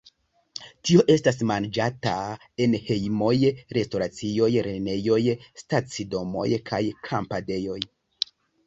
[0.89, 2.15] Tio estas manĝata
[2.67, 3.35] en hejmoj,
[3.79, 5.21] restoracioj, lernejoj,
[5.65, 7.83] stacidomoj kaj kampadejoj.